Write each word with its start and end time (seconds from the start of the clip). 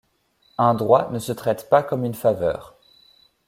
Un 0.57 0.73
droit 0.73 1.11
ne 1.11 1.19
se 1.19 1.31
traite 1.31 1.69
pas 1.69 1.83
comme 1.83 2.03
une 2.05 2.15
faveur. 2.15 2.75